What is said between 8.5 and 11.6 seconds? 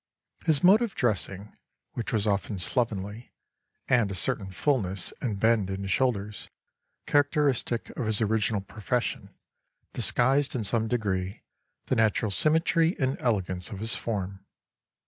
profession, disguised in some degree